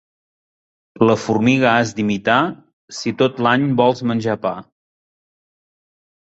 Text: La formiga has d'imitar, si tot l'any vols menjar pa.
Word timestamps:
La 1.09 1.15
formiga 1.23 1.67
has 1.81 1.93
d'imitar, 1.99 2.37
si 3.01 3.13
tot 3.21 3.43
l'any 3.49 3.67
vols 3.83 4.03
menjar 4.13 4.37
pa. 4.49 4.55